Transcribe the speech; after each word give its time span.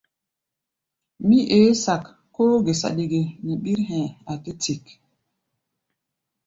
Mí 1.27 1.37
eé 1.57 1.69
sak, 1.83 2.03
kóó 2.35 2.55
gé 2.65 2.73
saɗi 2.81 3.03
ge 3.11 3.21
nɛ 3.45 3.51
ɓír 3.63 3.79
hɛ̧ɛ̧, 3.87 4.13
a̧ 4.31 4.35
tɛ́ 4.43 4.55
tik. 4.61 4.83